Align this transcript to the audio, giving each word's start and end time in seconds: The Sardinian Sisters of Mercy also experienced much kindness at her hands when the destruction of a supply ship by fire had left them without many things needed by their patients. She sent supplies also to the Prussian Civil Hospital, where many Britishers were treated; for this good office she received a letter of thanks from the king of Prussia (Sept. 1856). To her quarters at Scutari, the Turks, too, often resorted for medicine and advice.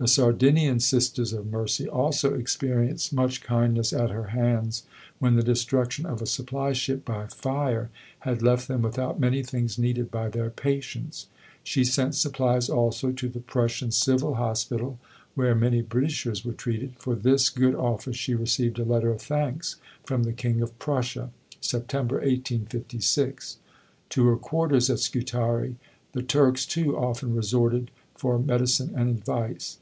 The 0.00 0.08
Sardinian 0.08 0.80
Sisters 0.80 1.32
of 1.32 1.46
Mercy 1.46 1.88
also 1.88 2.34
experienced 2.34 3.12
much 3.12 3.40
kindness 3.40 3.92
at 3.92 4.10
her 4.10 4.30
hands 4.30 4.82
when 5.20 5.36
the 5.36 5.44
destruction 5.44 6.06
of 6.06 6.20
a 6.20 6.26
supply 6.26 6.72
ship 6.72 7.04
by 7.04 7.28
fire 7.28 7.88
had 8.20 8.42
left 8.42 8.66
them 8.66 8.82
without 8.82 9.20
many 9.20 9.44
things 9.44 9.78
needed 9.78 10.10
by 10.10 10.28
their 10.28 10.50
patients. 10.50 11.28
She 11.62 11.84
sent 11.84 12.16
supplies 12.16 12.68
also 12.68 13.12
to 13.12 13.28
the 13.28 13.38
Prussian 13.38 13.92
Civil 13.92 14.34
Hospital, 14.34 14.98
where 15.36 15.54
many 15.54 15.82
Britishers 15.82 16.44
were 16.44 16.52
treated; 16.52 16.94
for 16.98 17.14
this 17.14 17.48
good 17.48 17.76
office 17.76 18.16
she 18.16 18.34
received 18.34 18.80
a 18.80 18.84
letter 18.84 19.10
of 19.12 19.22
thanks 19.22 19.76
from 20.02 20.24
the 20.24 20.32
king 20.32 20.60
of 20.62 20.76
Prussia 20.80 21.30
(Sept. 21.60 21.94
1856). 21.94 23.58
To 24.08 24.26
her 24.26 24.36
quarters 24.36 24.90
at 24.90 24.98
Scutari, 24.98 25.76
the 26.10 26.24
Turks, 26.24 26.66
too, 26.66 26.98
often 26.98 27.36
resorted 27.36 27.92
for 28.16 28.36
medicine 28.36 28.92
and 28.96 29.08
advice. 29.08 29.78